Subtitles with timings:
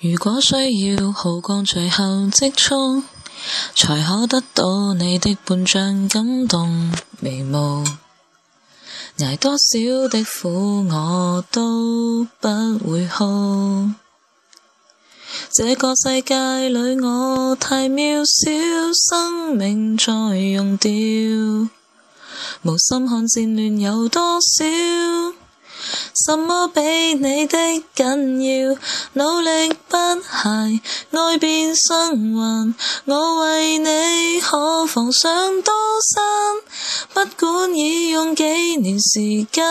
[0.00, 2.68] 如果需要，好光最後即蓄，
[3.74, 7.82] 才可得到你的半张感動眉毛。
[9.16, 13.90] 捱多少的苦，我都不會哭。
[15.54, 20.92] 這個世界裏，我太渺小，生命在用掉，
[22.62, 25.47] 無心看戰亂有多少。
[26.26, 26.80] 什么比
[27.14, 27.56] 你的
[27.94, 28.76] 紧要？
[29.12, 30.80] 努力不懈，
[31.12, 32.74] 爱变生还，
[33.06, 35.72] 我为你可防上刀
[36.12, 36.67] 山。
[37.12, 38.44] 不管已用几
[38.76, 39.20] 年时
[39.52, 39.64] 间，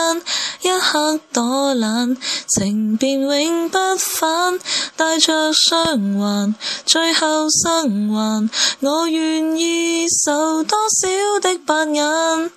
[0.62, 2.16] 一刻躲懒，
[2.50, 4.58] 情便永不返，
[4.96, 6.54] 带着伤患，
[6.86, 8.48] 最后生还，
[8.80, 12.50] 我愿意受多少的白眼，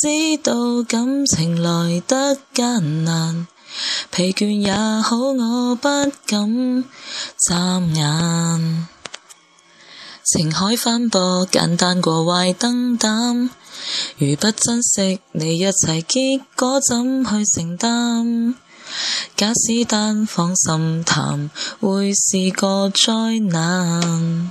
[0.00, 3.46] 知道感情来得艰难，
[4.12, 5.88] 疲倦也好，我不
[6.26, 6.84] 敢
[7.48, 8.95] 眨眼。
[10.32, 13.48] 情海翻波，简单过坏灯胆。
[14.18, 18.56] 如不珍惜你一切，结果怎去承担？
[19.36, 21.48] 假使单方心谈，
[21.80, 24.50] 会是个灾难。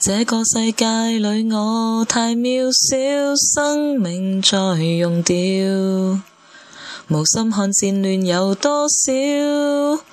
[0.00, 0.84] 这个世界
[1.16, 6.33] 里，我太渺小，生命在用掉。
[7.08, 10.04] 无心看战乱有多少，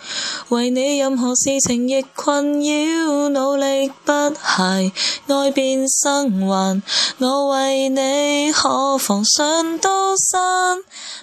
[0.50, 4.92] 为你任何事情亦困扰，努力不懈，
[5.34, 6.82] 爱变生还，
[7.20, 10.80] 我为你可防上刀山。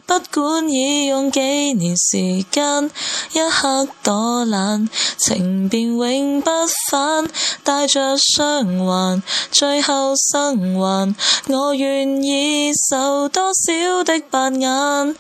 [0.08, 1.38] 不管已用几
[1.74, 2.16] 年时
[2.50, 2.90] 间，
[3.34, 6.50] 一刻躲懒，情便永不
[6.90, 7.28] 返，
[7.62, 11.14] 带着伤痕，最后生还。
[11.50, 15.14] 我愿意受多少的白眼，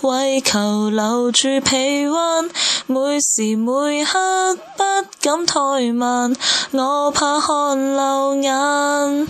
[0.00, 2.46] 为求留住臂弯，
[2.86, 4.82] 每时每刻不
[5.20, 6.34] 敢怠慢，
[6.70, 9.28] 我怕汗流眼。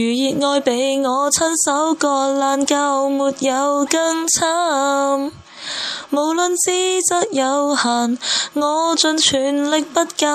[0.00, 0.04] 如
[0.38, 5.32] 热爱被我亲手割烂，就没有更惨。
[6.10, 8.16] 无论资质有限，
[8.54, 10.28] 我尽全力不减，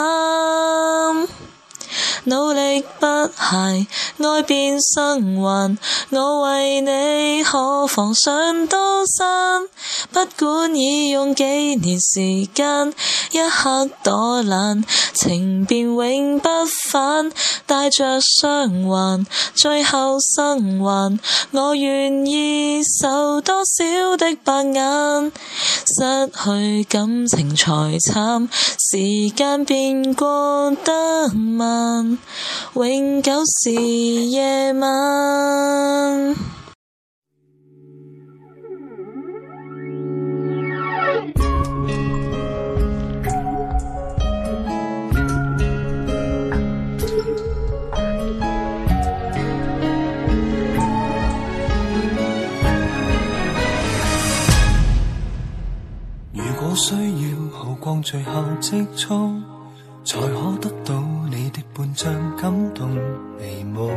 [2.25, 3.87] 努力不懈，
[4.27, 5.77] 爱变生还，
[6.11, 7.32] 我为你。
[7.53, 9.67] 可防上刀山，
[10.11, 12.91] 不管已用幾年時間，
[13.31, 14.83] 一刻躲懶，
[15.13, 16.49] 情便永不
[16.89, 17.31] 返，
[17.67, 21.19] 帶着傷痕，最後生还，
[21.51, 25.31] 我願意受多少的白眼，
[25.85, 28.49] 失去感情才惨，
[28.89, 32.17] 時間變過得慢，
[32.73, 36.52] 永久是夜晚。
[56.65, 59.07] 我需要耗光最后积蓄，
[60.05, 62.89] 才可得到你的半张感动
[63.37, 63.91] 眉目。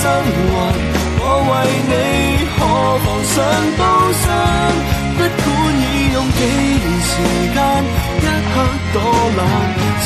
[0.00, 1.50] 生还，我为
[1.92, 1.94] 你
[2.56, 2.56] 可
[3.04, 3.36] 妨上
[3.76, 3.84] 刀
[4.22, 4.24] 山，
[5.18, 5.44] 不管
[5.76, 5.78] 已
[6.14, 6.32] 用几
[6.80, 7.12] 年时
[7.52, 7.58] 间，
[8.24, 8.52] 一刻
[8.94, 8.96] 多
[9.36, 9.40] 难，
[10.02, 10.04] 情